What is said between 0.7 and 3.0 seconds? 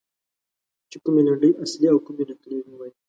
چې کومې لنډۍ اصلي او کومې نقلي ووایي.